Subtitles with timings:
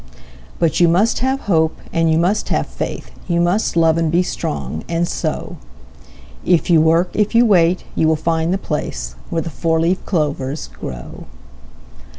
[0.57, 4.23] But you must have faith and you must have hope, You must love and be
[4.23, 5.57] strong, and so
[6.43, 10.03] If you work, if you wait, you will find the place Where the four leaf
[10.07, 11.25] clovers grow.